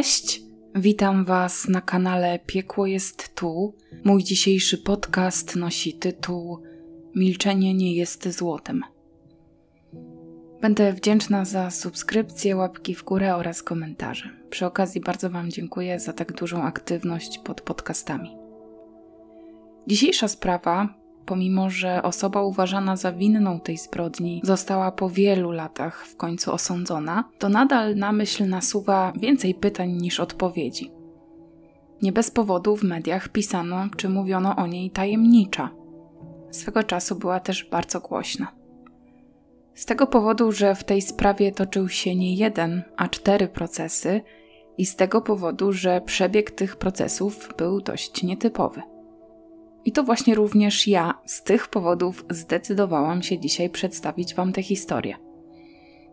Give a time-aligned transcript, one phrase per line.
[0.00, 0.42] Cześć,
[0.74, 3.74] witam Was na kanale Piekło jest tu.
[4.04, 6.58] Mój dzisiejszy podcast nosi tytuł
[7.14, 8.82] Milczenie nie jest złotem.
[10.60, 14.30] Będę wdzięczna za subskrypcję, łapki w górę oraz komentarze.
[14.50, 18.36] Przy okazji bardzo Wam dziękuję za tak dużą aktywność pod podcastami.
[19.86, 26.16] Dzisiejsza sprawa pomimo że osoba uważana za winną tej zbrodni została po wielu latach w
[26.16, 30.92] końcu osądzona, to nadal na myśl nasuwa więcej pytań niż odpowiedzi.
[32.02, 35.70] Nie bez powodu w mediach pisano czy mówiono o niej tajemnicza.
[36.50, 38.52] Swego czasu była też bardzo głośna.
[39.74, 44.20] Z tego powodu, że w tej sprawie toczył się nie jeden, a cztery procesy,
[44.78, 48.82] i z tego powodu, że przebieg tych procesów był dość nietypowy.
[49.84, 55.16] I to właśnie również ja z tych powodów zdecydowałam się dzisiaj przedstawić Wam tę historię.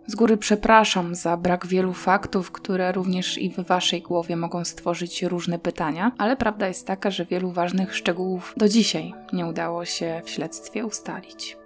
[0.08, 5.24] Z góry przepraszam za brak wielu faktów, które również i w Waszej głowie mogą stworzyć
[5.24, 10.22] różne pytania, ale prawda jest taka, że wielu ważnych szczegółów do dzisiaj nie udało się
[10.26, 11.58] w śledztwie ustalić.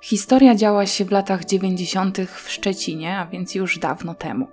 [0.00, 2.18] Historia działa się w latach 90.
[2.20, 4.48] w Szczecinie, a więc już dawno temu.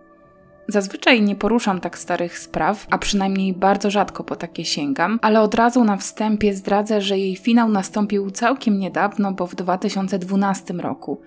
[0.67, 5.55] Zazwyczaj nie poruszam tak starych spraw, a przynajmniej bardzo rzadko po takie sięgam, ale od
[5.55, 11.21] razu na wstępie zdradzę, że jej finał nastąpił całkiem niedawno, bo w 2012 roku,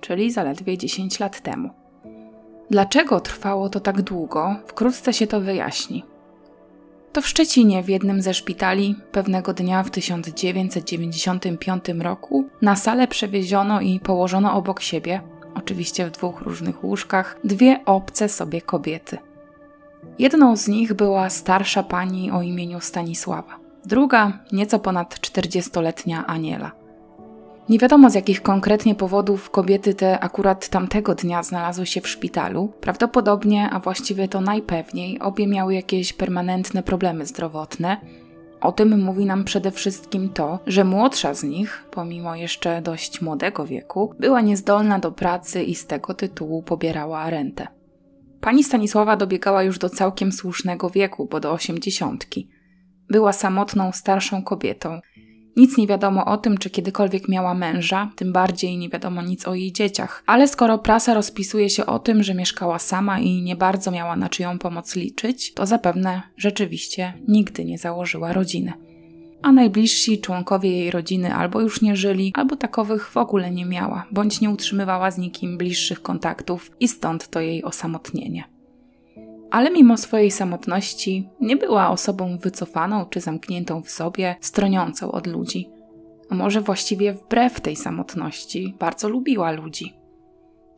[0.00, 1.70] czyli zaledwie 10 lat temu.
[2.70, 6.04] Dlaczego trwało to tak długo, wkrótce się to wyjaśni.
[7.12, 13.80] To w Szczecinie, w jednym ze szpitali, pewnego dnia w 1995 roku na salę przewieziono
[13.80, 15.20] i położono obok siebie
[15.54, 19.18] oczywiście w dwóch różnych łóżkach, dwie obce sobie kobiety.
[20.18, 26.72] Jedną z nich była starsza pani o imieniu Stanisława, druga nieco ponad czterdziestoletnia Aniela.
[27.68, 32.72] Nie wiadomo z jakich konkretnie powodów kobiety te akurat tamtego dnia znalazły się w szpitalu.
[32.80, 38.00] Prawdopodobnie, a właściwie to najpewniej, obie miały jakieś permanentne problemy zdrowotne,
[38.60, 43.66] o tym mówi nam przede wszystkim to, że młodsza z nich, pomimo jeszcze dość młodego
[43.66, 47.66] wieku, była niezdolna do pracy i z tego tytułu pobierała rentę.
[48.40, 52.48] Pani Stanisława dobiegała już do całkiem słusznego wieku, bo do osiemdziesiątki.
[53.08, 55.00] Była samotną starszą kobietą
[55.56, 59.54] nic nie wiadomo o tym, czy kiedykolwiek miała męża, tym bardziej nie wiadomo nic o
[59.54, 60.22] jej dzieciach.
[60.26, 64.28] Ale skoro prasa rozpisuje się o tym, że mieszkała sama i nie bardzo miała na
[64.28, 68.72] czyją pomoc liczyć, to zapewne rzeczywiście nigdy nie założyła rodziny.
[69.42, 74.06] A najbliżsi członkowie jej rodziny albo już nie żyli, albo takowych w ogóle nie miała,
[74.10, 78.59] bądź nie utrzymywała z nikim bliższych kontaktów i stąd to jej osamotnienie
[79.50, 85.70] ale mimo swojej samotności nie była osobą wycofaną czy zamkniętą w sobie, stroniącą od ludzi.
[86.30, 89.94] A może właściwie wbrew tej samotności bardzo lubiła ludzi.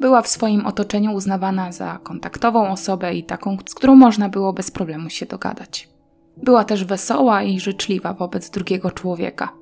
[0.00, 4.70] Była w swoim otoczeniu uznawana za kontaktową osobę i taką, z którą można było bez
[4.70, 5.88] problemu się dogadać.
[6.36, 9.52] Była też wesoła i życzliwa wobec drugiego człowieka.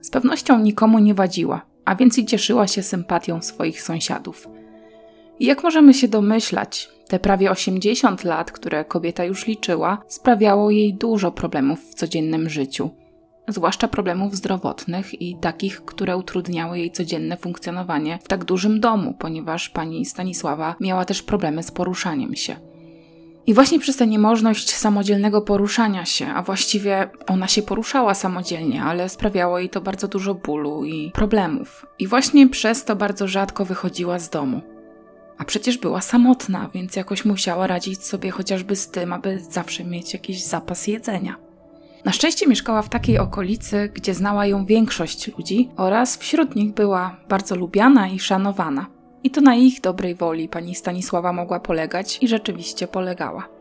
[0.00, 4.48] Z pewnością nikomu nie wadziła, a więc i cieszyła się sympatią swoich sąsiadów.
[5.40, 11.32] Jak możemy się domyślać, te prawie 80 lat, które kobieta już liczyła, sprawiało jej dużo
[11.32, 12.90] problemów w codziennym życiu,
[13.48, 19.68] zwłaszcza problemów zdrowotnych i takich, które utrudniały jej codzienne funkcjonowanie w tak dużym domu, ponieważ
[19.68, 22.56] pani Stanisława miała też problemy z poruszaniem się.
[23.46, 29.08] I właśnie przez tę niemożność samodzielnego poruszania się, a właściwie ona się poruszała samodzielnie, ale
[29.08, 31.86] sprawiało jej to bardzo dużo bólu i problemów.
[31.98, 34.73] I właśnie przez to bardzo rzadko wychodziła z domu.
[35.38, 40.12] A przecież była samotna, więc jakoś musiała radzić sobie chociażby z tym, aby zawsze mieć
[40.12, 41.36] jakiś zapas jedzenia.
[42.04, 47.16] Na szczęście mieszkała w takiej okolicy, gdzie znała ją większość ludzi oraz wśród nich była
[47.28, 48.86] bardzo lubiana i szanowana.
[49.22, 53.53] I to na ich dobrej woli pani Stanisława mogła polegać i rzeczywiście polegała.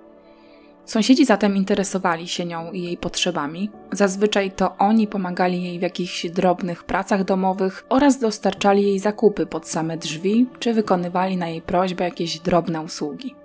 [0.86, 3.70] Sąsiedzi zatem interesowali się nią i jej potrzebami.
[3.92, 9.68] Zazwyczaj to oni pomagali jej w jakichś drobnych pracach domowych oraz dostarczali jej zakupy pod
[9.68, 13.36] same drzwi, czy wykonywali na jej prośbę jakieś drobne usługi.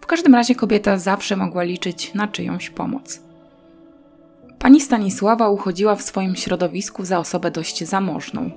[0.00, 3.20] W każdym razie kobieta zawsze mogła liczyć na czyjąś pomoc.
[4.58, 8.50] Pani Stanisława uchodziła w swoim środowisku za osobę dość zamożną.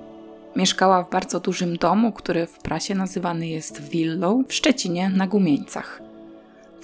[0.56, 6.13] Mieszkała w bardzo dużym domu, który w prasie nazywany jest willą w Szczecinie na Gumieńcach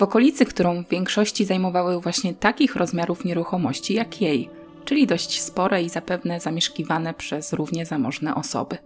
[0.01, 4.51] w okolicy, którą w większości zajmowały właśnie takich rozmiarów nieruchomości jak jej,
[4.85, 8.79] czyli dość spore i zapewne zamieszkiwane przez równie zamożne osoby.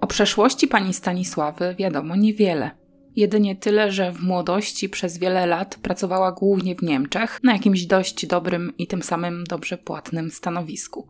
[0.00, 2.70] O przeszłości pani Stanisławy wiadomo niewiele.
[3.16, 8.26] Jedynie tyle, że w młodości przez wiele lat pracowała głównie w Niemczech na jakimś dość
[8.26, 11.08] dobrym i tym samym dobrze płatnym stanowisku.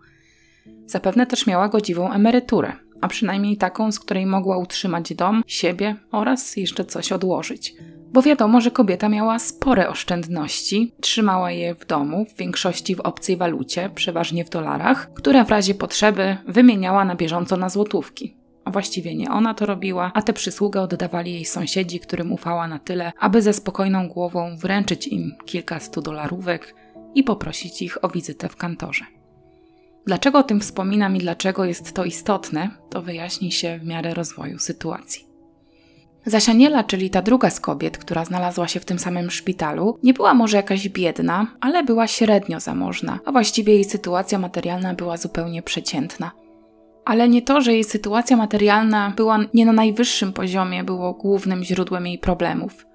[0.86, 6.56] Zapewne też miała godziwą emeryturę, a przynajmniej taką, z której mogła utrzymać dom, siebie oraz
[6.56, 7.74] jeszcze coś odłożyć–
[8.16, 13.36] bo wiadomo, że kobieta miała spore oszczędności, trzymała je w domu, w większości w obcej
[13.36, 18.36] walucie, przeważnie w dolarach, które w razie potrzeby wymieniała na bieżąco na złotówki.
[18.64, 22.78] A właściwie nie ona to robiła, a tę przysługę oddawali jej sąsiedzi, którym ufała na
[22.78, 26.74] tyle, aby ze spokojną głową wręczyć im kilka stu dolarówek
[27.14, 29.04] i poprosić ich o wizytę w kantorze.
[30.06, 34.58] Dlaczego o tym wspominam i dlaczego jest to istotne, to wyjaśni się w miarę rozwoju
[34.58, 35.35] sytuacji.
[36.26, 40.34] Zasianiela, czyli ta druga z kobiet, która znalazła się w tym samym szpitalu, nie była
[40.34, 46.30] może jakaś biedna, ale była średnio zamożna, a właściwie jej sytuacja materialna była zupełnie przeciętna.
[47.04, 52.06] Ale nie to, że jej sytuacja materialna była nie na najwyższym poziomie, było głównym źródłem
[52.06, 52.86] jej problemów.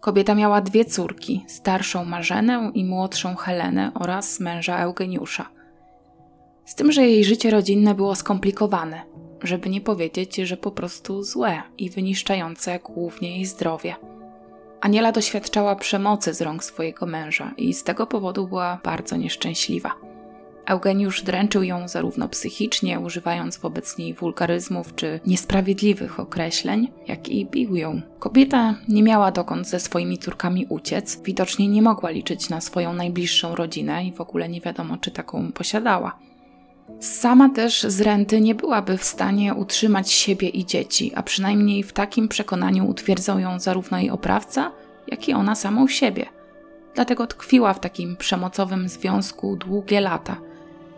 [0.00, 5.48] Kobieta miała dwie córki, starszą Marzenę i młodszą Helenę oraz męża Eugeniusza.
[6.64, 9.02] Z tym, że jej życie rodzinne było skomplikowane,
[9.42, 13.96] żeby nie powiedzieć, że po prostu złe i wyniszczające głównie jej zdrowie.
[14.80, 19.94] Aniela doświadczała przemocy z rąk swojego męża i z tego powodu była bardzo nieszczęśliwa.
[20.68, 27.76] Eugeniusz dręczył ją zarówno psychicznie, używając wobec niej wulgaryzmów czy niesprawiedliwych określeń, jak i bił
[27.76, 28.00] ją.
[28.18, 33.54] Kobieta nie miała dokąd ze swoimi córkami uciec, widocznie nie mogła liczyć na swoją najbliższą
[33.54, 36.18] rodzinę i w ogóle nie wiadomo, czy taką posiadała.
[37.00, 41.92] Sama też z renty nie byłaby w stanie utrzymać siebie i dzieci, a przynajmniej w
[41.92, 44.72] takim przekonaniu utwierdzał ją zarówno jej oprawca,
[45.06, 46.26] jak i ona samą siebie.
[46.94, 50.36] Dlatego tkwiła w takim przemocowym związku długie lata,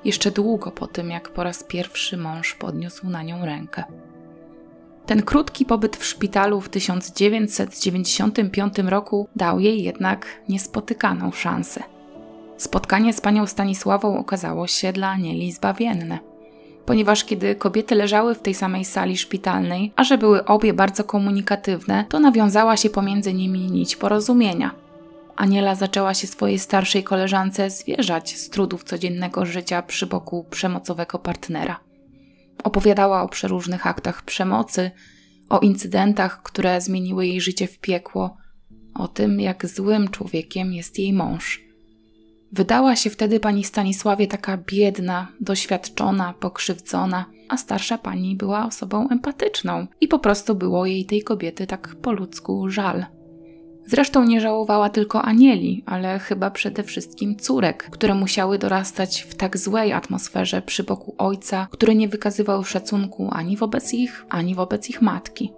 [0.04, 3.84] jeszcze długo po tym, jak po raz pierwszy mąż podniósł na nią rękę.
[5.06, 11.82] Ten krótki pobyt w szpitalu w 1995 roku dał jej jednak niespotykaną szansę.
[12.60, 16.18] Spotkanie z panią Stanisławą okazało się dla Anieli zbawienne.
[16.86, 22.04] Ponieważ kiedy kobiety leżały w tej samej sali szpitalnej, a że były obie bardzo komunikatywne,
[22.08, 24.74] to nawiązała się pomiędzy nimi nić porozumienia.
[25.36, 31.80] Aniela zaczęła się swojej starszej koleżance zwierzać z trudów codziennego życia przy boku przemocowego partnera.
[32.64, 34.90] Opowiadała o przeróżnych aktach przemocy,
[35.48, 38.36] o incydentach, które zmieniły jej życie w piekło,
[38.94, 41.60] o tym, jak złym człowiekiem jest jej mąż–
[42.52, 49.87] Wydała się wtedy pani Stanisławie taka biedna, doświadczona, pokrzywdzona, a starsza pani była osobą empatyczną
[50.00, 53.06] i po prostu było jej tej kobiety tak po ludzku żal.
[53.87, 59.58] Zresztą nie żałowała tylko anieli, ale chyba przede wszystkim córek, które musiały dorastać w tak
[59.58, 65.02] złej atmosferze przy boku ojca, który nie wykazywał szacunku ani wobec ich, ani wobec ich
[65.02, 65.52] matki.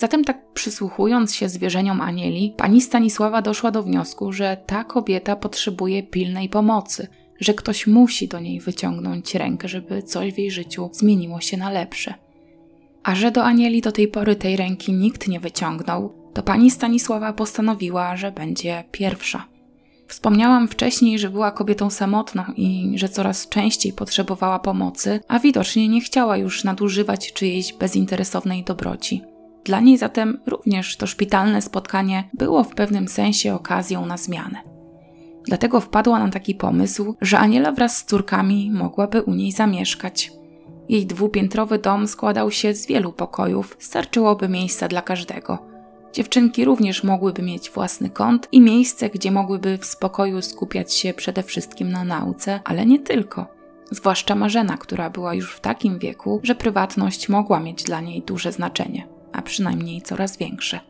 [0.00, 6.02] Zatem tak przysłuchując się zwierzeniom anieli, pani Stanisława doszła do wniosku, że ta kobieta potrzebuje
[6.02, 7.08] pilnej pomocy,
[7.40, 11.70] że ktoś musi do niej wyciągnąć rękę, żeby coś w jej życiu zmieniło się na
[11.70, 12.14] lepsze.
[13.02, 17.32] A że do anieli do tej pory tej ręki nikt nie wyciągnął, to pani Stanisława
[17.32, 19.46] postanowiła, że będzie pierwsza.
[20.06, 26.00] Wspomniałam wcześniej, że była kobietą samotną i że coraz częściej potrzebowała pomocy, a widocznie nie
[26.00, 29.29] chciała już nadużywać czyjejś bezinteresownej dobroci.
[29.64, 34.58] Dla niej zatem również to szpitalne spotkanie było w pewnym sensie okazją na zmianę.
[35.44, 40.32] Dlatego wpadła na taki pomysł, że Aniela wraz z córkami mogłaby u niej zamieszkać.
[40.88, 45.58] Jej dwupiętrowy dom składał się z wielu pokojów, starczyłoby miejsca dla każdego.
[46.12, 51.42] Dziewczynki również mogłyby mieć własny kąt i miejsce, gdzie mogłyby w spokoju skupiać się przede
[51.42, 53.46] wszystkim na nauce, ale nie tylko.
[53.90, 58.52] Zwłaszcza Marzena, która była już w takim wieku, że prywatność mogła mieć dla niej duże
[58.52, 60.80] znaczenie a przynajmniej coraz większe.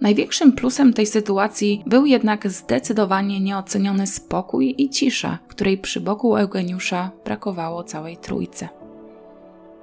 [0.00, 7.10] Największym plusem tej sytuacji był jednak zdecydowanie nieoceniony spokój i cisza, której przy boku Eugeniusza
[7.24, 8.68] brakowało całej trójce.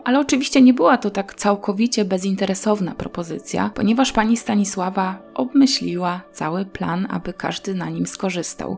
[0.04, 7.08] Ale oczywiście nie była to tak całkowicie bezinteresowna propozycja, ponieważ pani Stanisława obmyśliła cały plan,
[7.10, 8.78] aby każdy na nim skorzystał.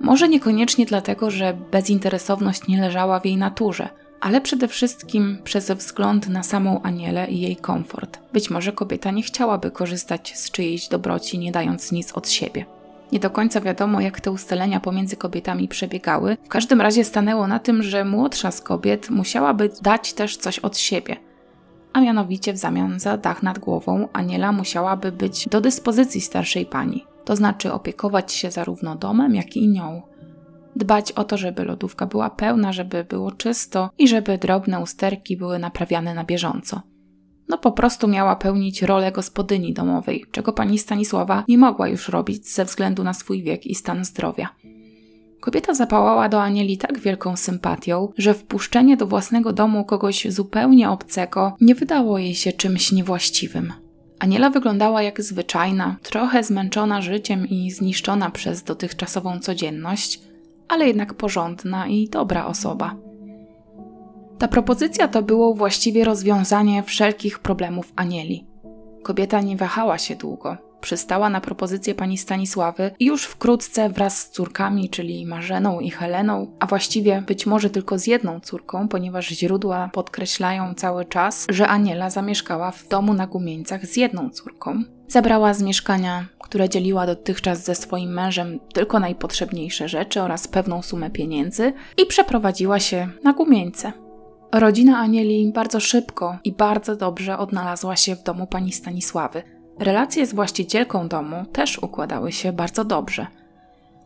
[0.00, 3.88] Może niekoniecznie dlatego, że bezinteresowność nie leżała w jej naturze–
[4.24, 8.18] ale przede wszystkim przez wzgląd na samą Anielę i jej komfort.
[8.32, 12.66] Być może kobieta nie chciałaby korzystać z czyjejś dobroci, nie dając nic od siebie.
[13.12, 16.36] Nie do końca wiadomo, jak te ustalenia pomiędzy kobietami przebiegały.
[16.44, 20.78] W każdym razie stanęło na tym, że młodsza z kobiet musiałaby dać też coś od
[20.78, 21.16] siebie.
[21.92, 27.04] A mianowicie w zamian za dach nad głową Aniela musiałaby być do dyspozycji starszej pani,
[27.24, 30.02] to znaczy opiekować się zarówno domem, jak i nią
[30.76, 35.58] dbać o to, żeby lodówka była pełna, żeby było czysto i żeby drobne usterki były
[35.58, 36.82] naprawiane na bieżąco.
[37.48, 42.48] No po prostu miała pełnić rolę gospodyni domowej, czego pani Stanisława nie mogła już robić
[42.48, 44.48] ze względu na swój wiek i stan zdrowia.
[45.40, 51.56] Kobieta zapałała do Anieli tak wielką sympatią, że wpuszczenie do własnego domu kogoś zupełnie obcego
[51.60, 53.72] nie wydało jej się czymś niewłaściwym.
[54.18, 60.20] Aniela wyglądała jak zwyczajna, trochę zmęczona życiem i zniszczona przez dotychczasową codzienność,
[60.74, 62.94] ale jednak porządna i dobra osoba.
[64.38, 68.46] Ta propozycja to było właściwie rozwiązanie wszelkich problemów Anieli.
[69.02, 70.56] Kobieta nie wahała się długo.
[70.80, 76.46] Przystała na propozycję pani Stanisławy i już wkrótce wraz z córkami, czyli Marzeną i Heleną,
[76.60, 82.10] a właściwie być może tylko z jedną córką, ponieważ źródła podkreślają cały czas, że Aniela
[82.10, 87.74] zamieszkała w domu na Gumieńcach z jedną córką, zabrała z mieszkania, które dzieliła dotychczas ze
[87.74, 93.92] swoim mężem tylko najpotrzebniejsze rzeczy oraz pewną sumę pieniędzy i przeprowadziła się na Gumieńce.
[94.52, 99.42] Rodzina Anieli bardzo szybko i bardzo dobrze odnalazła się w domu pani Stanisławy.
[99.78, 103.26] Relacje z właścicielką domu też układały się bardzo dobrze.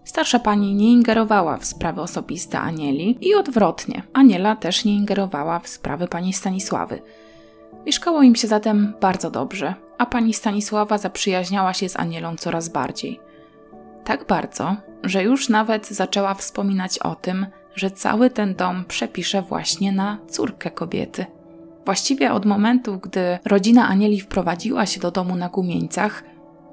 [0.04, 5.68] Starsza pani nie ingerowała w sprawy osobiste Anieli i odwrotnie, Aniela też nie ingerowała w
[5.68, 7.02] sprawy pani Stanisławy.
[7.86, 13.20] Mieszkało im się zatem bardzo dobrze, a pani Stanisława zaprzyjaźniała się z Anielą coraz bardziej.
[14.04, 19.92] Tak bardzo, że już nawet zaczęła wspominać o tym, że cały ten dom przepisze właśnie
[19.92, 21.26] na córkę kobiety.
[21.84, 26.24] Właściwie od momentu, gdy rodzina Anieli wprowadziła się do domu na Gumieńcach,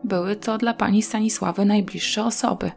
[0.03, 2.72] były to dla pani Stanisławy najbliższe osoby.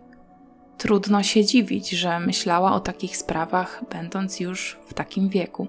[0.79, 5.69] Trudno się dziwić, że myślała o takich sprawach, będąc już w takim wieku.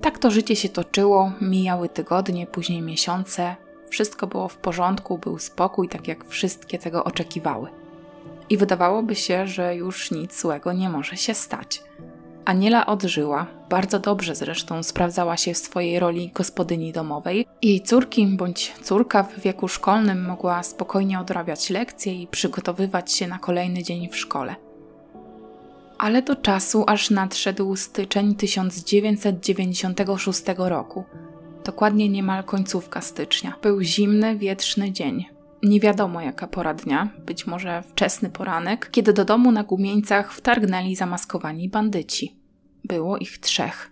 [0.00, 3.56] Tak to życie się toczyło, mijały tygodnie, później miesiące,
[3.88, 7.70] wszystko było w porządku, był spokój, tak jak wszystkie tego oczekiwały
[8.50, 11.82] i wydawałoby się, że już nic złego nie może się stać.
[12.44, 17.46] Aniela odżyła, bardzo dobrze zresztą sprawdzała się w swojej roli gospodyni domowej.
[17.62, 23.38] Jej córki bądź córka w wieku szkolnym mogła spokojnie odrabiać lekcje i przygotowywać się na
[23.38, 24.56] kolejny dzień w szkole.
[26.00, 31.04] Ale do czasu aż nadszedł styczeń 1996 roku.
[31.64, 33.54] Dokładnie niemal końcówka stycznia.
[33.62, 35.24] Był zimny, wietrzny dzień.
[35.62, 40.96] Nie wiadomo jaka pora dnia, być może wczesny poranek, kiedy do domu na gumieńcach wtargnęli
[40.96, 42.36] zamaskowani bandyci.
[42.84, 43.90] Było ich trzech.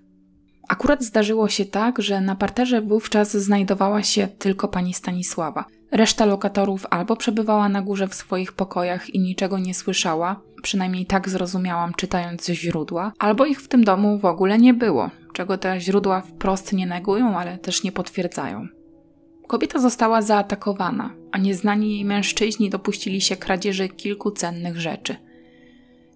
[0.69, 5.65] Akurat zdarzyło się tak, że na parterze wówczas znajdowała się tylko pani Stanisława.
[5.91, 11.29] Reszta lokatorów albo przebywała na górze w swoich pokojach i niczego nie słyszała, przynajmniej tak
[11.29, 16.21] zrozumiałam czytając źródła, albo ich w tym domu w ogóle nie było, czego te źródła
[16.21, 18.69] wprost nie negują, ale też nie potwierdzają.
[19.47, 25.17] Kobieta została zaatakowana, a nieznani jej mężczyźni dopuścili się kradzieży kilku cennych rzeczy.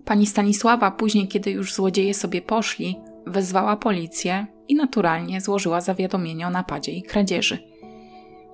[0.05, 6.50] Pani Stanisława, później, kiedy już złodzieje sobie poszli, wezwała policję i naturalnie złożyła zawiadomienie o
[6.50, 7.72] napadzie i kradzieży.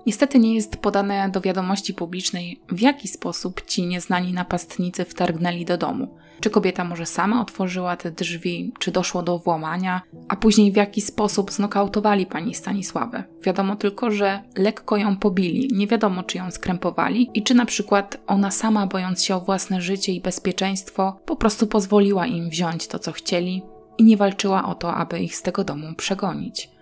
[0.07, 5.78] Niestety nie jest podane do wiadomości publicznej, w jaki sposób ci nieznani napastnicy wtargnęli do
[5.78, 6.09] domu.
[6.40, 11.00] Czy kobieta może sama otworzyła te drzwi, czy doszło do włamania, a później w jaki
[11.00, 13.25] sposób znokautowali pani Stanisławę.
[13.43, 18.19] Wiadomo tylko, że lekko ją pobili, nie wiadomo czy ją skrępowali i czy na przykład
[18.26, 22.99] ona sama, bojąc się o własne życie i bezpieczeństwo, po prostu pozwoliła im wziąć to,
[22.99, 23.62] co chcieli
[23.99, 26.77] i nie walczyła o to, aby ich z tego domu przegonić.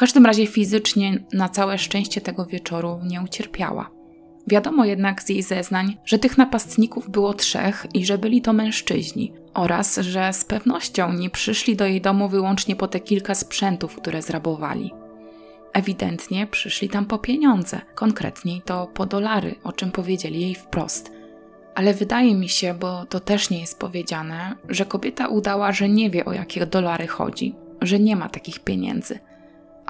[0.00, 3.90] Każdym razie fizycznie na całe szczęście tego wieczoru nie ucierpiała.
[4.46, 9.32] Wiadomo jednak z jej zeznań, że tych napastników było trzech i że byli to mężczyźni,
[9.54, 14.22] oraz że z pewnością nie przyszli do jej domu wyłącznie po te kilka sprzętów, które
[14.22, 14.90] zrabowali.
[15.72, 21.12] Ewidentnie przyszli tam po pieniądze, konkretniej to po dolary, o czym powiedzieli jej wprost.
[21.74, 26.10] Ale wydaje mi się, bo to też nie jest powiedziane, że kobieta udała, że nie
[26.10, 29.18] wie o jakie dolary chodzi, że nie ma takich pieniędzy–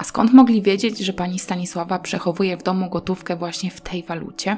[0.01, 4.57] a skąd mogli wiedzieć, że pani Stanisława przechowuje w domu gotówkę właśnie w tej walucie?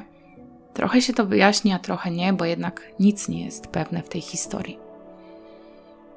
[0.74, 4.20] Trochę się to wyjaśni, a trochę nie, bo jednak nic nie jest pewne w tej
[4.20, 4.78] historii.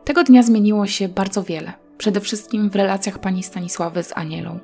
[0.05, 4.60] Tego dnia zmieniło się bardzo wiele, przede wszystkim w relacjach pani Stanisławy z Anielą.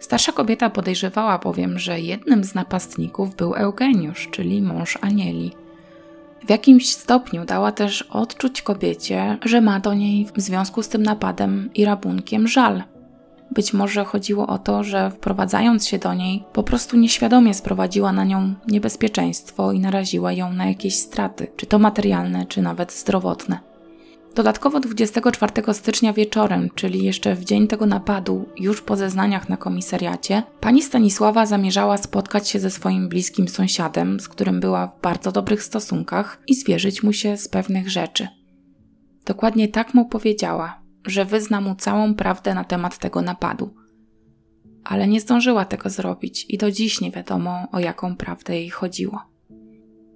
[0.00, 5.52] Starsza kobieta podejrzewała bowiem, że jednym z napastników był Eugeniusz, czyli mąż Anieli.
[6.46, 11.02] W jakimś stopniu dała też odczuć kobiecie, że ma do niej w związku z tym
[11.02, 12.82] napadem i rabunkiem żal,
[13.54, 18.24] być może chodziło o to, że wprowadzając się do niej, po prostu nieświadomie sprowadziła na
[18.24, 23.72] nią niebezpieczeństwo i naraziła ją na jakieś straty, czy to materialne, czy nawet zdrowotne.
[24.34, 30.42] Dodatkowo 24 stycznia wieczorem, czyli jeszcze w dzień tego napadu, już po zeznaniach na komisariacie,
[30.60, 35.62] pani Stanisława zamierzała spotkać się ze swoim bliskim sąsiadem, z którym była w bardzo dobrych
[35.62, 38.28] stosunkach, i zwierzyć mu się z pewnych rzeczy.
[39.26, 43.74] Dokładnie tak mu powiedziała, że wyzna mu całą prawdę na temat tego napadu.
[44.84, 49.32] Ale nie zdążyła tego zrobić i do dziś nie wiadomo, o jaką prawdę jej chodziło.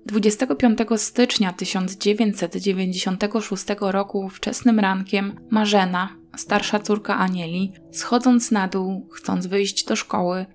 [0.07, 9.85] 25 stycznia 1996 roku wczesnym rankiem Marzena, starsza córka Anieli, schodząc na dół, chcąc wyjść
[9.85, 10.47] do szkoły,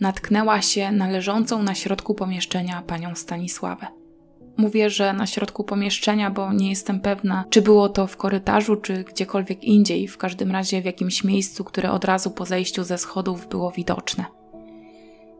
[0.00, 3.86] natknęła się na leżącą na środku pomieszczenia panią Stanisławę.
[4.56, 9.04] Mówię, że na środku pomieszczenia, bo nie jestem pewna, czy było to w korytarzu, czy
[9.04, 13.48] gdziekolwiek indziej, w każdym razie w jakimś miejscu, które od razu po zejściu ze schodów
[13.48, 14.24] było widoczne.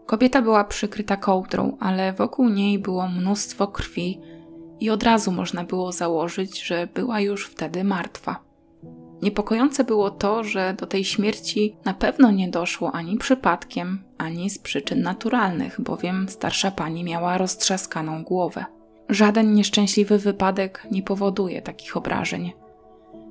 [0.07, 4.21] Kobieta była przykryta kołdrą, ale wokół niej było mnóstwo krwi
[4.81, 8.47] i od razu można było założyć, że była już wtedy martwa.
[9.23, 14.59] Niepokojące było to, że do tej śmierci na pewno nie doszło ani przypadkiem, ani z
[14.59, 18.65] przyczyn naturalnych, bowiem starsza pani miała roztrzaskaną głowę.
[19.09, 22.53] Żaden nieszczęśliwy wypadek nie powoduje takich obrażeń.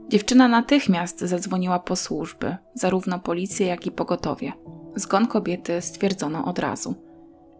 [0.10, 4.54] Dziewczyna natychmiast zadzwoniła po służby, zarówno policję, jak i pogotowie.
[4.96, 6.96] Zgon kobiety stwierdzono od razu.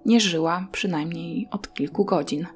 [0.06, 2.48] Nie żyła przynajmniej od kilku godzin.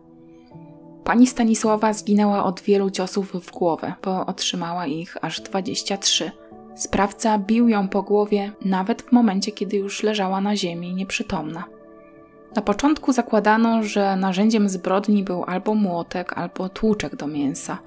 [1.03, 6.31] Pani Stanisława zginęła od wielu ciosów w głowę, bo otrzymała ich aż 23.
[6.75, 11.63] Sprawca bił ją po głowie nawet w momencie, kiedy już leżała na ziemi nieprzytomna.
[12.55, 17.77] Na początku zakładano, że narzędziem zbrodni był albo młotek, albo tłuczek do mięsa.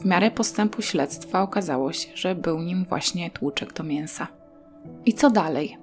[0.00, 4.26] W miarę postępu śledztwa okazało się, że był nim właśnie tłuczek do mięsa.
[5.06, 5.78] I co dalej?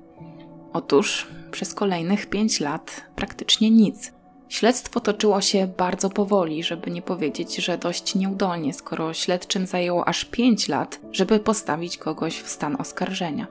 [0.74, 4.14] Otóż przez kolejnych pięć lat praktycznie nic.
[4.50, 10.26] Śledztwo toczyło się bardzo powoli, żeby nie powiedzieć, że dość nieudolnie, skoro śledczym zajęło aż
[10.26, 13.48] pięć lat, żeby postawić kogoś w stan oskarżenia.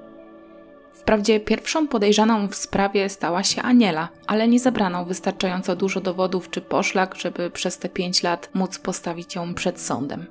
[0.94, 6.60] Wprawdzie pierwszą podejrzaną w sprawie stała się Aniela, ale nie zebrano wystarczająco dużo dowodów czy
[6.60, 10.26] poszlak, żeby przez te pięć lat móc postawić ją przed sądem.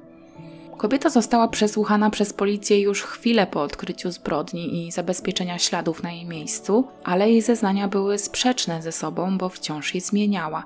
[0.78, 6.26] Kobieta została przesłuchana przez policję już chwilę po odkryciu zbrodni i zabezpieczenia śladów na jej
[6.26, 10.64] miejscu, ale jej zeznania były sprzeczne ze sobą, bo wciąż je zmieniała.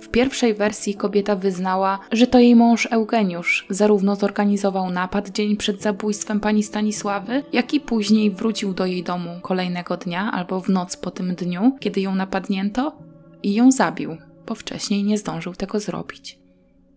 [0.00, 5.82] W pierwszej wersji kobieta wyznała, że to jej mąż Eugeniusz zarówno zorganizował napad dzień przed
[5.82, 10.96] zabójstwem pani Stanisławy, jak i później wrócił do jej domu kolejnego dnia albo w noc
[10.96, 12.98] po tym dniu, kiedy ją napadnięto
[13.42, 16.38] i ją zabił, bo wcześniej nie zdążył tego zrobić.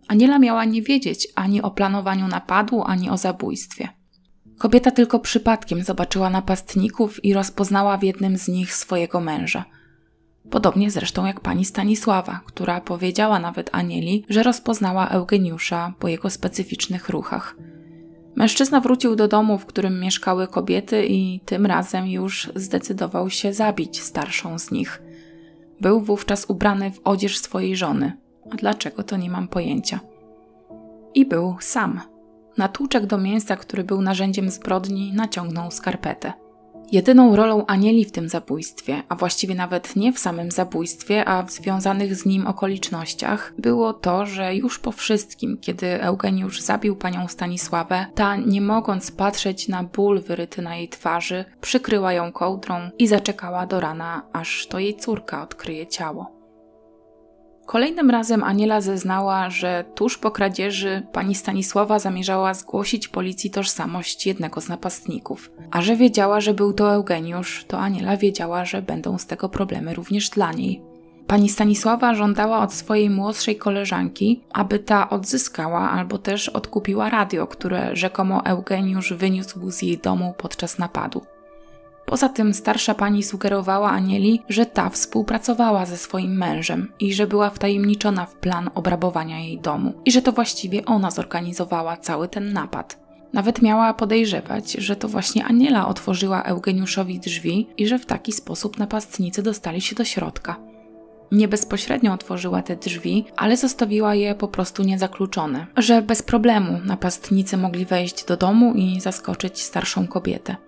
[0.07, 3.89] Aniela miała nie wiedzieć ani o planowaniu napadu, ani o zabójstwie.
[4.57, 9.65] Kobieta tylko przypadkiem zobaczyła napastników i rozpoznała w jednym z nich swojego męża–
[10.49, 17.09] Podobnie zresztą jak pani Stanisława, która powiedziała nawet Anieli, że rozpoznała Eugeniusza po jego specyficznych
[17.09, 17.55] ruchach.
[18.35, 24.01] Mężczyzna wrócił do domu, w którym mieszkały kobiety i tym razem już zdecydował się zabić
[24.01, 25.01] starszą z nich.
[25.81, 28.17] Był wówczas ubrany w odzież swojej żony.
[28.51, 29.99] A dlaczego to nie mam pojęcia.
[31.13, 32.01] I był sam.
[32.57, 36.33] Na tłuczek do mięsa, który był narzędziem zbrodni, naciągnął skarpetę.
[36.91, 41.51] Jedyną rolą Anieli w tym zabójstwie, a właściwie nawet nie w samym zabójstwie, a w
[41.51, 48.05] związanych z nim okolicznościach, było to, że już po wszystkim, kiedy Eugeniusz zabił panią Stanisławę,
[48.15, 53.65] ta, nie mogąc patrzeć na ból wyryty na jej twarzy, przykryła ją kołdrą i zaczekała
[53.65, 56.36] do rana, aż to jej córka odkryje ciało.
[57.67, 64.61] Kolejnym razem Aniela zeznała, że tuż po kradzieży pani Stanisława zamierzała zgłosić policji tożsamość jednego
[64.61, 65.51] z napastników.
[65.71, 69.93] A że wiedziała, że był to Eugeniusz, to Aniela wiedziała, że będą z tego problemy
[69.93, 70.81] również dla niej.
[71.27, 77.95] Pani Stanisława żądała od swojej młodszej koleżanki, aby ta odzyskała albo też odkupiła radio, które
[77.95, 81.21] rzekomo Eugeniusz wyniósł z jej domu podczas napadu.
[82.09, 87.49] Poza tym starsza pani sugerowała Anieli, że ta współpracowała ze swoim mężem i że była
[87.49, 92.99] wtajemniczona w plan obrabowania jej domu i że to właściwie ona zorganizowała cały ten napad.
[93.33, 98.77] Nawet miała podejrzewać, że to właśnie Aniela otworzyła Eugeniuszowi drzwi i że w taki sposób
[98.77, 100.55] napastnicy dostali się do środka.
[101.31, 107.57] Nie bezpośrednio otworzyła te drzwi, ale zostawiła je po prostu niezakluczone, że bez problemu napastnicy
[107.57, 110.66] mogli wejść do domu i zaskoczyć starszą kobietę.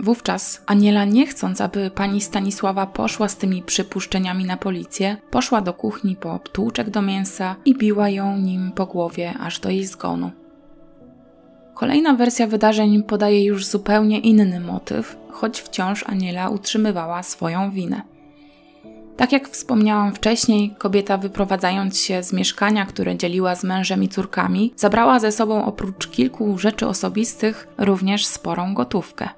[0.00, 5.72] Wówczas Aniela, nie chcąc, aby pani Stanisława poszła z tymi przypuszczeniami na policję, poszła do
[5.72, 10.30] kuchni po tłuczek do mięsa i biła ją nim po głowie aż do jej zgonu.
[11.74, 18.02] Kolejna wersja wydarzeń podaje już zupełnie inny motyw, choć wciąż Aniela utrzymywała swoją winę.
[19.16, 24.72] Tak jak wspomniałam wcześniej, kobieta wyprowadzając się z mieszkania, które dzieliła z mężem i córkami,
[24.76, 29.28] zabrała ze sobą oprócz kilku rzeczy osobistych również sporą gotówkę.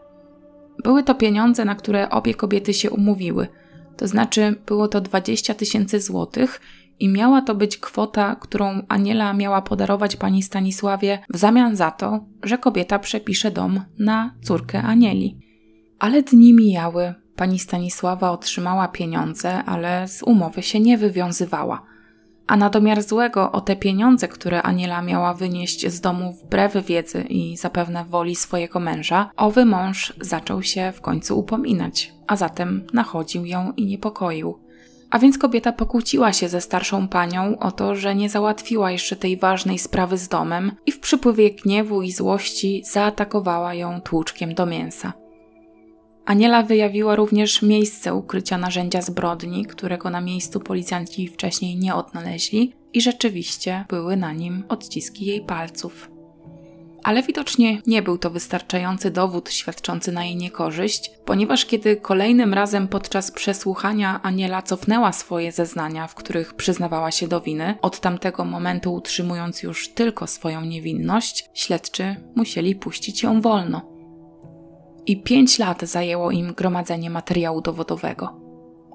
[0.82, 3.48] Były to pieniądze, na które obie kobiety się umówiły,
[3.96, 6.60] to znaczy było to 20 tysięcy złotych
[7.00, 12.24] i miała to być kwota, którą Aniela miała podarować pani Stanisławie w zamian za to,
[12.42, 15.38] że kobieta przepisze dom na córkę Anieli.
[15.98, 21.82] Ale dni mijały, pani Stanisława otrzymała pieniądze, ale z umowy się nie wywiązywała.
[22.48, 27.20] A na domiar złego o te pieniądze, które Aniela miała wynieść z domu wbrew wiedzy
[27.28, 33.46] i zapewne woli swojego męża, owy mąż zaczął się w końcu upominać, a zatem nachodził
[33.46, 34.58] ją i niepokoił.
[35.10, 39.36] A więc kobieta pokłóciła się ze starszą panią o to, że nie załatwiła jeszcze tej
[39.36, 45.12] ważnej sprawy z domem i w przypływie gniewu i złości zaatakowała ją tłuczkiem do mięsa.
[46.28, 53.00] Aniela wyjawiła również miejsce ukrycia narzędzia zbrodni, którego na miejscu policjanci wcześniej nie odnaleźli, i
[53.00, 56.10] rzeczywiście były na nim odciski jej palców.
[57.04, 62.88] Ale widocznie nie był to wystarczający dowód świadczący na jej niekorzyść, ponieważ kiedy kolejnym razem
[62.88, 68.94] podczas przesłuchania Aniela cofnęła swoje zeznania, w których przyznawała się do winy, od tamtego momentu
[68.94, 73.97] utrzymując już tylko swoją niewinność, śledczy musieli puścić ją wolno
[75.08, 78.40] i pięć lat zajęło im gromadzenie materiału dowodowego.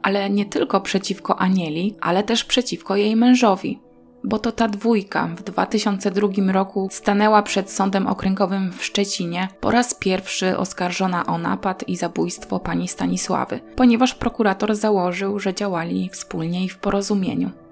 [0.03, 3.79] Ale nie tylko przeciwko Anieli, ale też przeciwko jej mężowi,
[4.23, 9.93] bo to ta dwójka w 2002 roku stanęła przed sądem okręgowym w Szczecinie po raz
[9.93, 16.69] pierwszy oskarżona o napad i zabójstwo pani Stanisławy, ponieważ prokurator założył, że działali wspólnie i
[16.69, 17.62] w porozumieniu.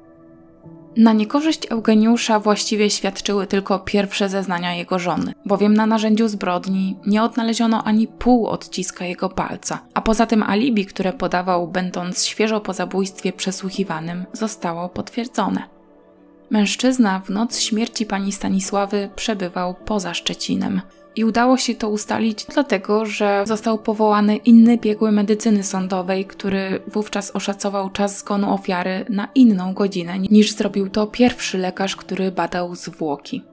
[0.98, 7.24] Na niekorzyść Eugeniusza właściwie świadczyły tylko pierwsze zeznania jego żony, bowiem na narzędziu zbrodni nie
[7.24, 12.74] odnaleziono ani pół odciska jego palca, a poza tym alibi, które podawał, będąc świeżo po
[12.74, 15.64] zabójstwie przesłuchiwanym, zostało potwierdzone.
[16.50, 20.82] Mężczyzna w noc śmierci pani Stanisławy przebywał poza Szczecinem.
[21.16, 27.32] I udało się to ustalić dlatego, że został powołany inny biegły medycyny sądowej, który wówczas
[27.32, 33.44] oszacował czas zgonu ofiary na inną godzinę niż zrobił to pierwszy lekarz, który badał zwłoki.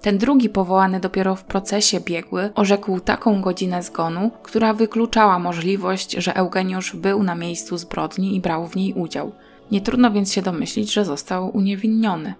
[0.00, 6.36] Ten drugi powołany dopiero w procesie biegły orzekł taką godzinę zgonu, która wykluczała możliwość, że
[6.36, 9.32] Eugeniusz był na miejscu zbrodni i brał w niej udział.
[9.70, 12.34] Nie trudno więc się domyślić, że został uniewinniony.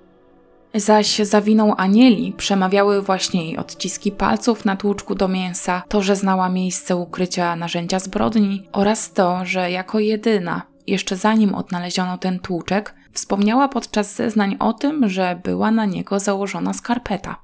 [0.75, 6.17] Zaś za winą Anieli przemawiały właśnie jej odciski palców na tłuczku do mięsa, to, że
[6.17, 12.95] znała miejsce ukrycia narzędzia zbrodni oraz to, że jako jedyna, jeszcze zanim odnaleziono ten tłuczek,
[13.13, 17.37] wspomniała podczas zeznań o tym, że była na niego założona skarpeta.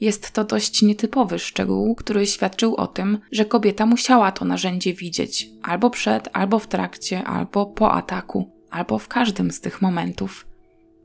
[0.00, 5.48] Jest to dość nietypowy szczegół, który świadczył o tym, że kobieta musiała to narzędzie widzieć
[5.62, 10.46] albo przed, albo w trakcie, albo po ataku, albo w każdym z tych momentów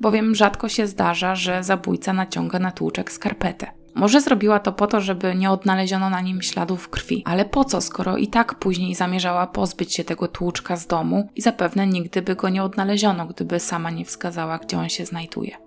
[0.02, 3.80] bowiem rzadko się zdarza, że zabójca naciąga na tłuczek skarpetę.
[3.96, 7.82] Może zrobiła to po to, żeby nie odnaleziono na nim śladów krwi, ale po co,
[7.82, 12.36] skoro i tak później zamierzała pozbyć się tego tłuczka z domu i zapewne nigdy by
[12.36, 15.58] go nie odnaleziono, gdyby sama nie wskazała, gdzie on się znajduje.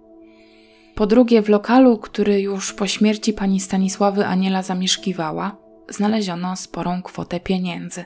[0.94, 5.56] Po drugie, w lokalu, który już po śmierci pani Stanisławy Aniela zamieszkiwała,
[5.88, 8.04] znaleziono sporą kwotę pieniędzy.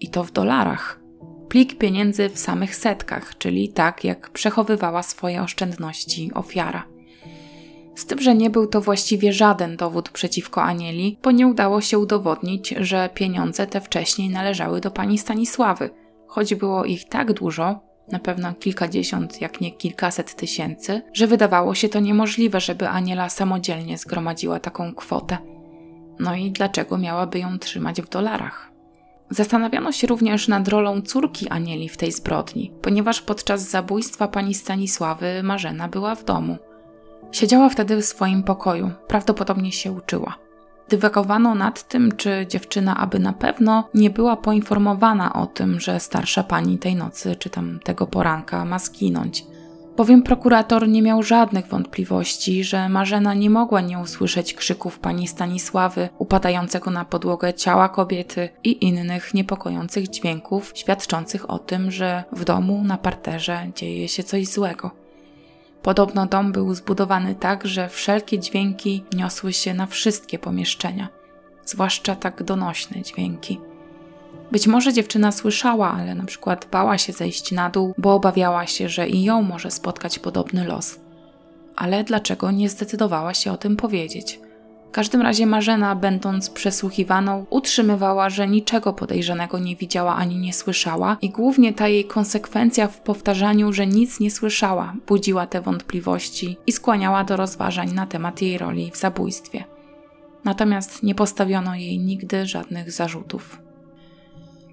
[0.00, 1.01] I to w dolarach
[1.52, 6.84] plik pieniędzy w samych setkach, czyli tak jak przechowywała swoje oszczędności ofiara.
[7.94, 11.98] Z tym, że nie był to właściwie żaden dowód przeciwko Anieli, bo nie udało się
[11.98, 15.90] udowodnić, że pieniądze te wcześniej należały do pani Stanisławy,
[16.26, 17.80] choć było ich tak dużo,
[18.12, 23.98] na pewno kilkadziesiąt, jak nie kilkaset tysięcy, że wydawało się to niemożliwe, żeby Aniela samodzielnie
[23.98, 25.38] zgromadziła taką kwotę.
[26.18, 28.71] No i dlaczego miałaby ją trzymać w dolarach?
[29.32, 35.42] Zastanawiano się również nad rolą córki Anieli w tej zbrodni, ponieważ podczas zabójstwa pani Stanisławy
[35.42, 36.56] Marzena była w domu.
[37.32, 40.34] Siedziała wtedy w swoim pokoju, prawdopodobnie się uczyła.
[40.88, 46.42] Dywagowano nad tym, czy dziewczyna aby na pewno nie była poinformowana o tym, że starsza
[46.42, 49.44] pani tej nocy czy tam tego poranka ma zginąć
[49.96, 56.08] bowiem prokurator nie miał żadnych wątpliwości, że Marzena nie mogła nie usłyszeć krzyków pani Stanisławy,
[56.18, 62.82] upadającego na podłogę ciała kobiety i innych niepokojących dźwięków świadczących o tym, że w domu
[62.84, 64.90] na parterze dzieje się coś złego.
[65.82, 71.08] Podobno dom był zbudowany tak, że wszelkie dźwięki niosły się na wszystkie pomieszczenia,
[71.64, 73.71] zwłaszcza tak donośne dźwięki.
[74.52, 78.88] Być może dziewczyna słyszała, ale na przykład bała się zejść na dół, bo obawiała się,
[78.88, 81.00] że i ją może spotkać podobny los.
[81.76, 84.40] Ale dlaczego nie zdecydowała się o tym powiedzieć?
[84.88, 91.16] W każdym razie Marzena, będąc przesłuchiwaną, utrzymywała, że niczego podejrzanego nie widziała ani nie słyszała,
[91.22, 96.72] i głównie ta jej konsekwencja w powtarzaniu, że nic nie słyszała, budziła te wątpliwości i
[96.72, 99.64] skłaniała do rozważań na temat jej roli w zabójstwie.
[100.44, 103.62] Natomiast nie postawiono jej nigdy żadnych zarzutów.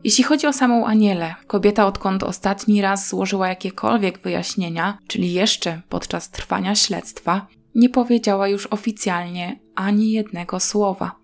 [0.04, 6.30] Jeśli chodzi o samą Anielę, kobieta odkąd ostatni raz złożyła jakiekolwiek wyjaśnienia, czyli jeszcze podczas
[6.30, 11.16] trwania śledztwa, nie powiedziała już oficjalnie ani jednego słowa.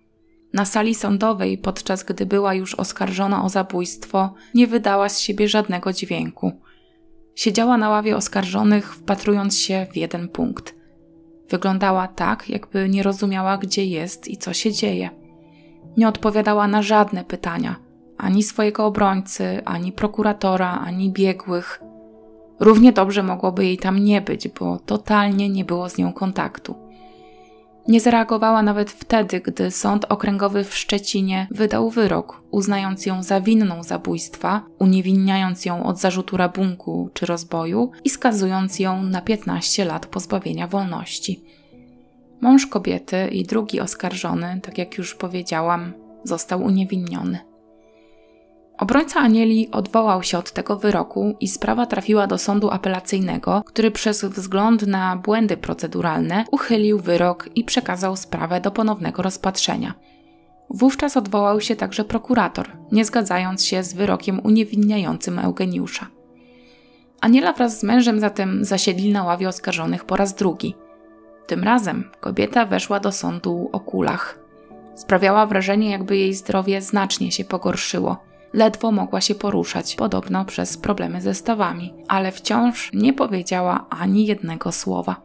[0.52, 5.92] Na sali sądowej, podczas gdy była już oskarżona o zabójstwo, nie wydała z siebie żadnego
[5.92, 6.52] dźwięku.
[7.34, 10.74] siedziała na ławie oskarżonych, wpatrując się w jeden punkt.
[11.50, 15.10] Wyglądała tak, jakby nie rozumiała, gdzie jest i co się dzieje.
[15.96, 17.85] Nie odpowiadała na żadne pytania
[18.18, 21.80] ani swojego obrońcy, ani prokuratora, ani biegłych.
[22.60, 26.86] Równie dobrze mogłoby jej tam nie być, bo totalnie nie było z nią kontaktu.
[27.88, 33.82] Nie zareagowała nawet wtedy, gdy Sąd Okręgowy w Szczecinie wydał wyrok, uznając ją za winną
[33.82, 40.68] zabójstwa, uniewinniając ją od zarzutu rabunku czy rozboju i skazując ją na 15 lat pozbawienia
[40.68, 41.44] wolności.
[42.40, 45.92] Mąż kobiety i drugi oskarżony, tak jak już powiedziałam,
[46.24, 47.55] został uniewinniony.
[48.78, 54.24] Obrońca Anieli odwołał się od tego wyroku i sprawa trafiła do sądu apelacyjnego, który przez
[54.24, 59.94] wzgląd na błędy proceduralne uchylił wyrok i przekazał sprawę do ponownego rozpatrzenia.
[60.70, 66.06] Wówczas odwołał się także prokurator, nie zgadzając się z wyrokiem uniewinniającym Eugeniusza.
[67.20, 70.74] Aniela wraz z mężem zatem zasiedli na ławie oskarżonych po raz drugi.
[71.46, 74.38] Tym razem kobieta weszła do sądu o kulach.
[74.94, 78.16] Sprawiała wrażenie, jakby jej zdrowie znacznie się pogorszyło–
[78.52, 84.72] ledwo mogła się poruszać, podobno przez problemy ze stawami, ale wciąż nie powiedziała ani jednego
[84.72, 85.16] słowa.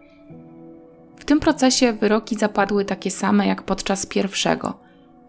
[1.17, 4.73] W tym procesie wyroki zapadły takie same jak podczas pierwszego.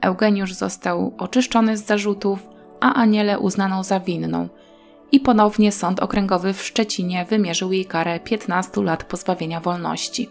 [0.01, 2.49] Eugeniusz został oczyszczony z zarzutów,
[2.81, 4.49] a Anielę uznano za winną.
[5.13, 10.31] I ponownie Sąd Okręgowy w Szczecinie wymierzył jej karę 15 lat pozbawienia wolności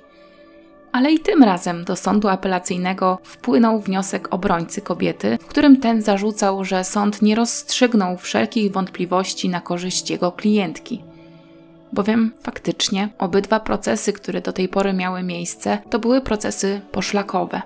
[0.91, 6.65] ale i tym razem do sądu apelacyjnego wpłynął wniosek obrońcy kobiety, w którym ten zarzucał,
[6.65, 11.03] że sąd nie rozstrzygnął wszelkich wątpliwości na korzyść jego klientki.
[11.93, 17.61] Bowiem faktycznie obydwa procesy, które do tej pory miały miejsce, to były procesy poszlakowe.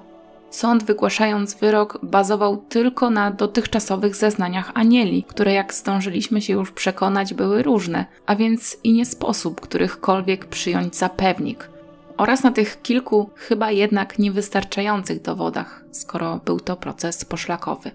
[0.50, 7.34] Sąd, wygłaszając wyrok, bazował tylko na dotychczasowych zeznaniach Anieli, które, jak zdążyliśmy się już przekonać,
[7.34, 11.70] były różne, a więc i nie sposób którychkolwiek przyjąć za pewnik–
[12.18, 17.92] oraz na tych kilku chyba jednak niewystarczających dowodach, skoro był to proces poszlakowy.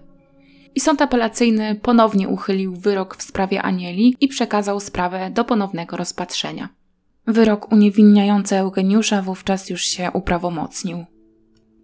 [0.75, 6.69] I sąd apelacyjny ponownie uchylił wyrok w sprawie Anieli i przekazał sprawę do ponownego rozpatrzenia.
[7.27, 11.05] Wyrok uniewinniający Eugeniusza wówczas już się uprawomocnił.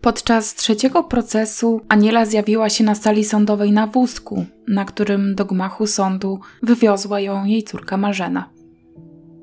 [0.01, 5.87] Podczas trzeciego procesu Aniela zjawiła się na sali sądowej na wózku, na którym do gmachu
[5.87, 8.56] sądu wywiozła ją jej córka Marzena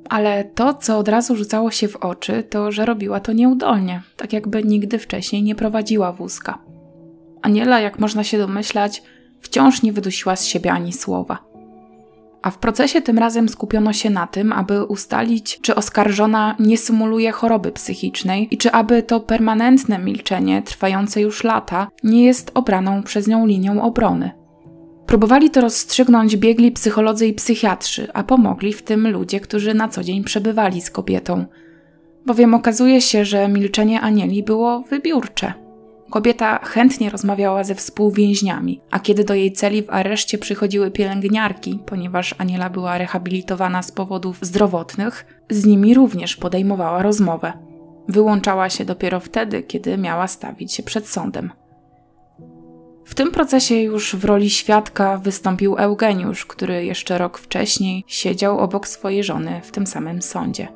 [0.09, 4.33] ale to, co od razu rzucało się w oczy, to że robiła to nieudolnie, tak
[4.33, 6.59] jakby nigdy wcześniej nie prowadziła wózka.
[7.43, 9.03] Aniela, jak można się domyślać,
[9.41, 11.55] wciąż nie wydusiła z siebie ani słowa.
[12.43, 17.33] A w procesie tym razem skupiono się na tym, aby ustalić, czy oskarżona nie symuluje
[17.33, 23.27] choroby psychicznej i czy aby to permanentne milczenie, trwające już lata, nie jest obraną przez
[23.27, 24.44] nią linią obrony.
[25.15, 30.05] Próbowali to rozstrzygnąć biegli psycholodzy i psychiatrzy, a pomogli w tym ludzie, którzy na co
[30.05, 31.45] dzień przebywali z kobietą.
[32.27, 35.53] Bowiem okazuje się, że milczenie Anieli było wybiórcze.
[36.11, 42.35] Kobieta chętnie rozmawiała ze współwięźniami, a kiedy do jej celi w areszcie przychodziły pielęgniarki, ponieważ
[42.39, 47.53] Aniela była rehabilitowana z powodów zdrowotnych, z nimi również podejmowała rozmowę.
[48.09, 51.64] Wyłączała się dopiero wtedy, kiedy miała stawić się przed sądem.
[53.05, 58.89] W tym procesie już w roli świadka wystąpił Eugeniusz, który jeszcze rok wcześniej siedział obok
[58.89, 60.69] swojej żony w tym samym sądzie.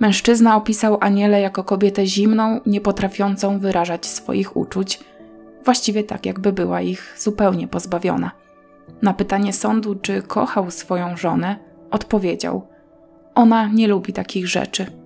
[0.00, 5.00] Mężczyzna opisał Anielę jako kobietę zimną, niepotrafiącą wyrażać swoich uczuć,
[5.64, 8.30] właściwie tak, jakby była ich zupełnie pozbawiona.
[9.02, 11.56] Na pytanie sądu, czy kochał swoją żonę,
[11.90, 12.68] odpowiedział:
[13.34, 15.03] Ona nie lubi takich rzeczy.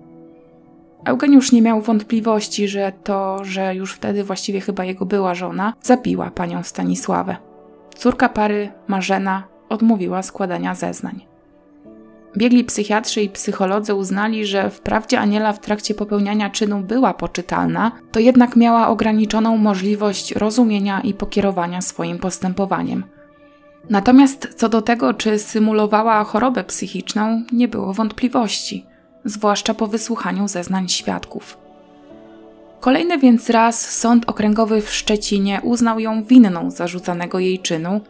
[1.05, 6.31] Eugeniusz nie miał wątpliwości, że to, że już wtedy właściwie chyba jego była żona, zabiła
[6.31, 7.35] panią Stanisławę.
[7.95, 11.25] Córka pary, Marzena, odmówiła składania zeznań.
[12.37, 18.19] Biegli psychiatrzy i psycholodzy uznali, że wprawdzie Aniela w trakcie popełniania czynu była poczytalna, to
[18.19, 23.03] jednak miała ograniczoną możliwość rozumienia i pokierowania swoim postępowaniem.
[23.89, 28.88] Natomiast co do tego, czy symulowała chorobę psychiczną, nie było wątpliwości
[29.25, 31.57] zwłaszcza po wysłuchaniu zeznań świadków.
[32.79, 38.01] Kolejny więc raz Sąd Okręgowy w Szczecinie uznał ją winną zarzucanego jej czynu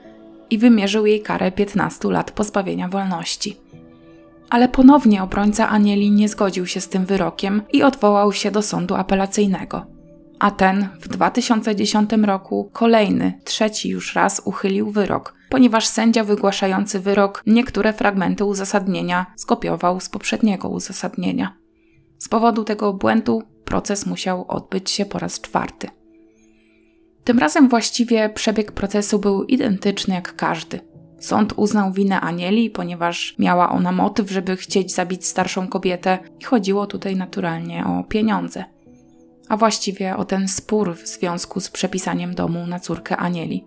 [0.50, 3.58] i wymierzył jej karę 15 lat pozbawienia wolności.
[4.50, 8.96] Ale ponownie obrońca Anieli nie zgodził się z tym wyrokiem i odwołał się do sądu
[8.96, 9.99] apelacyjnego.
[10.40, 17.44] A ten w 2010 roku kolejny, trzeci już raz uchylił wyrok, ponieważ sędzia wygłaszający wyrok
[17.46, 21.58] niektóre fragmenty uzasadnienia skopiował z poprzedniego uzasadnienia.
[22.18, 25.88] Z powodu tego błędu proces musiał odbyć się po raz czwarty.
[27.24, 30.80] Tym razem właściwie przebieg procesu był identyczny jak każdy.
[31.20, 36.88] Sąd uznał winę Anieli, ponieważ miała ona motyw, żeby chcieć zabić starszą kobietę i chodziło
[36.88, 38.66] tutaj naturalnie o pieniądze.
[39.50, 43.66] A właściwie o ten spór w związku z przepisaniem domu na córkę Anieli.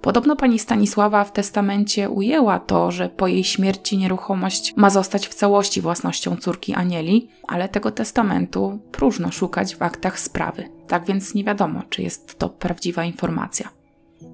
[0.00, 5.34] Podobno pani Stanisława w testamencie ujęła to, że po jej śmierci nieruchomość ma zostać w
[5.34, 10.68] całości własnością córki Anieli, ale tego testamentu próżno szukać w aktach sprawy.
[10.88, 13.81] Tak więc nie wiadomo, czy jest to prawdziwa informacja.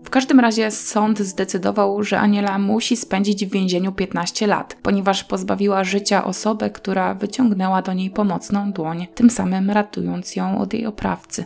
[0.05, 5.85] W każdym razie sąd zdecydował, że Aniela musi spędzić w więzieniu 15 lat, ponieważ pozbawiła
[5.85, 11.45] życia osobę, która wyciągnęła do niej pomocną dłoń, tym samym ratując ją od jej oprawcy.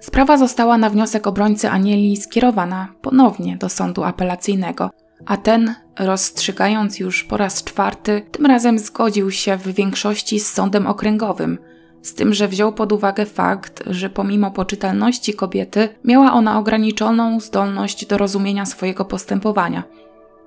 [0.00, 4.90] Sprawa została na wniosek obrońcy Anieli skierowana ponownie do sądu apelacyjnego,
[5.26, 10.86] a ten, rozstrzygając już po raz czwarty, tym razem zgodził się w większości z sądem
[10.86, 11.58] okręgowym,
[12.02, 18.06] z tym, że wziął pod uwagę fakt, że pomimo poczytalności kobiety miała ona ograniczoną zdolność
[18.06, 19.82] do rozumienia swojego postępowania–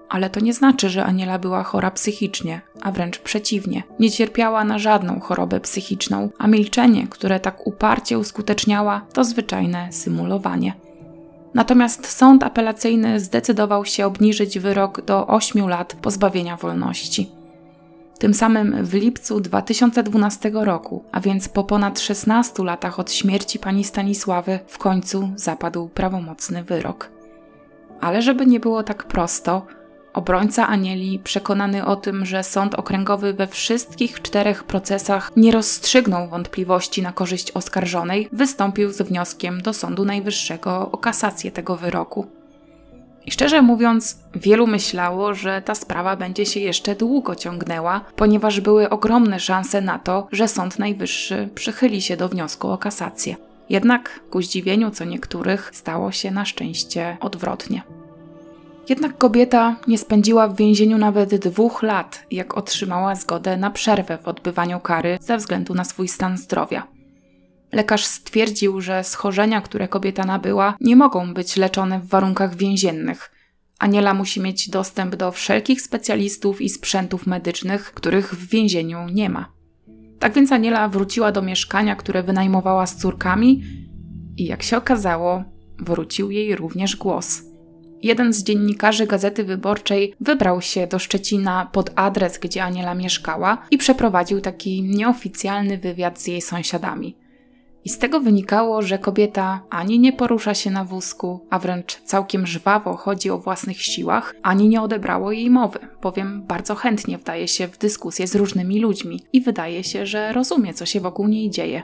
[0.10, 3.84] ale to nie znaczy, że Aniela była chora psychicznie, a wręcz przeciwnie.
[4.00, 10.74] Nie cierpiała na żadną chorobę psychiczną, a milczenie, które tak uparcie uskuteczniała, to zwyczajne symulowanie.
[11.54, 17.32] Natomiast sąd apelacyjny zdecydował się obniżyć wyrok do 8 lat pozbawienia wolności.
[18.20, 23.84] Tym samym w lipcu 2012 roku, a więc po ponad 16 latach od śmierci pani
[23.84, 27.10] Stanisławy, w końcu zapadł prawomocny wyrok.
[28.02, 29.68] Ale żeby nie było tak prosto,
[30.16, 37.02] Obrońca Anieli, przekonany o tym, że sąd okręgowy we wszystkich czterech procesach nie rozstrzygnął wątpliwości
[37.02, 42.28] na korzyść oskarżonej, wystąpił z wnioskiem do Sądu Najwyższego o kasację tego wyroku.
[43.26, 48.90] I szczerze mówiąc, wielu myślało, że ta sprawa będzie się jeszcze długo ciągnęła, ponieważ były
[48.90, 53.36] ogromne szanse na to, że Sąd Najwyższy przychyli się do wniosku o kasację.
[53.70, 57.84] Jednak ku zdziwieniu co niektórych stało się na szczęście odwrotnie.
[58.90, 64.28] Jednak kobieta nie spędziła w więzieniu nawet dwóch lat, jak otrzymała zgodę na przerwę w
[64.28, 66.95] odbywaniu kary ze względu na swój stan zdrowia.
[67.72, 73.32] Lekarz stwierdził, że schorzenia, które kobieta nabyła, nie mogą być leczone w warunkach więziennych.
[73.80, 79.52] Aniela musi mieć dostęp do wszelkich specjalistów i sprzętów medycznych, których w więzieniu nie ma.
[80.20, 83.64] Tak więc Aniela wróciła do mieszkania, które wynajmowała z córkami,
[84.38, 85.44] i jak się okazało,
[85.80, 87.42] wrócił jej również głos.
[88.02, 93.78] Jeden z dziennikarzy Gazety Wyborczej wybrał się do Szczecina pod adres, gdzie Aniela mieszkała i
[93.78, 97.18] przeprowadził taki nieoficjalny wywiad z jej sąsiadami.
[97.86, 102.48] I z tego wynikało, że kobieta ani nie porusza się na wózku, a wręcz całkiem
[102.48, 107.68] żwawo chodzi o własnych siłach, ani nie odebrało jej mowy, bowiem bardzo chętnie wdaje się
[107.68, 111.84] w dyskusję z różnymi ludźmi i wydaje się, że rozumie, co się wokół niej dzieje.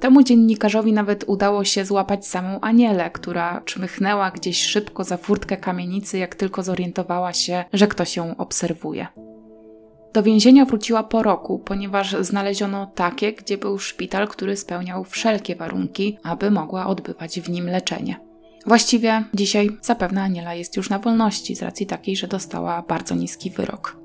[0.00, 6.18] Temu dziennikarzowi nawet udało się złapać samą Anielę, która czmychnęła gdzieś szybko za furtkę kamienicy,
[6.18, 9.06] jak tylko zorientowała się, że ktoś ją obserwuje.
[10.14, 16.18] Do więzienia wróciła po roku, ponieważ znaleziono takie, gdzie był szpital, który spełniał wszelkie warunki,
[16.22, 18.20] aby mogła odbywać w nim leczenie.
[18.66, 23.50] Właściwie dzisiaj zapewne Aniela jest już na wolności z racji takiej, że dostała bardzo niski
[23.50, 23.96] wyrok.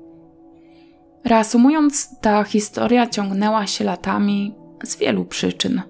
[1.24, 5.82] Reasumując, ta historia ciągnęła się latami z wielu przyczyn.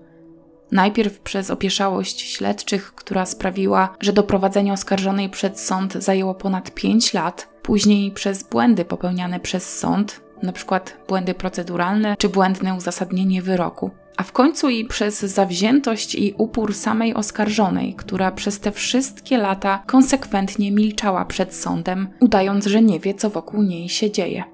[0.73, 7.50] Najpierw przez opieszałość śledczych, która sprawiła, że doprowadzenie oskarżonej przed sąd zajęło ponad 5 lat,
[7.63, 10.81] później przez błędy popełniane przez sąd, np.
[11.09, 17.15] błędy proceduralne czy błędne uzasadnienie wyroku, a w końcu i przez zawziętość i upór samej
[17.15, 23.31] oskarżonej, która przez te wszystkie lata konsekwentnie milczała przed sądem, udając, że nie wie, co
[23.31, 24.45] wokół niej się dzieje.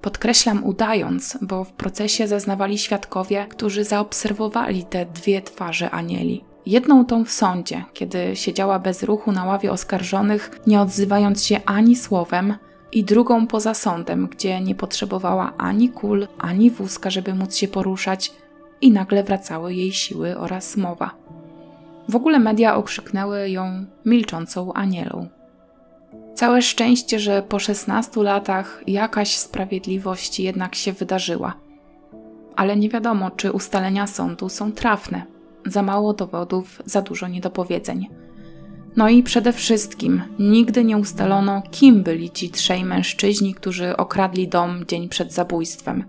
[0.00, 6.44] Podkreślam udając, bo w procesie zeznawali świadkowie, którzy zaobserwowali te dwie twarze anieli.
[6.66, 11.96] Jedną tą w sądzie, kiedy siedziała bez ruchu na ławie oskarżonych, nie odzywając się ani
[11.96, 12.54] słowem,
[12.92, 18.32] i drugą poza sądem, gdzie nie potrzebowała ani kul, ani wózka, żeby móc się poruszać,
[18.80, 21.10] i nagle wracały jej siły oraz mowa.
[22.08, 25.28] W ogóle media okrzyknęły ją milczącą anielą.
[26.34, 31.54] Całe szczęście, że po 16 latach jakaś sprawiedliwość jednak się wydarzyła.
[32.56, 35.22] Ale nie wiadomo, czy ustalenia sądu są trafne.
[35.66, 38.08] Za mało dowodów, za dużo niedopowiedzeń.
[38.96, 44.84] No i przede wszystkim nigdy nie ustalono, kim byli ci trzej mężczyźni, którzy okradli dom
[44.86, 46.04] dzień przed zabójstwem.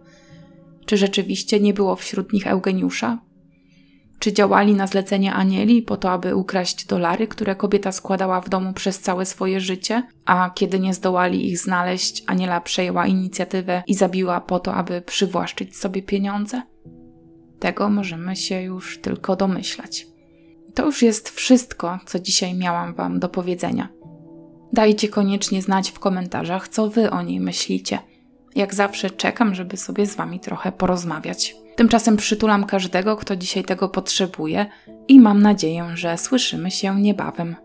[0.85, 3.17] Czy rzeczywiście nie było wśród nich Eugeniusza?
[4.19, 8.73] Czy działali na zlecenie Anieli po to, aby ukraść dolary, które kobieta składała w domu
[8.73, 14.41] przez całe swoje życie, a kiedy nie zdołali ich znaleźć, Aniela przejęła inicjatywę i zabiła
[14.41, 16.61] po to, aby przywłaszczyć sobie pieniądze?
[17.61, 20.07] Tego możemy się już tylko domyślać.
[20.73, 23.89] To już jest wszystko, co dzisiaj miałam Wam do powiedzenia.
[24.73, 27.99] Dajcie koniecznie znać w komentarzach, co wy o niej myślicie.
[28.55, 31.55] Jak zawsze czekam, żeby sobie z wami trochę porozmawiać.
[31.75, 34.65] Tymczasem przytulam każdego, kto dzisiaj tego potrzebuje
[35.07, 37.55] i mam nadzieję, że słyszymy się niebawem.